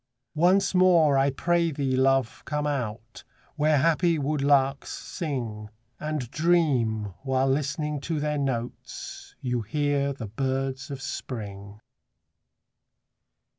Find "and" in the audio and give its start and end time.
5.99-6.31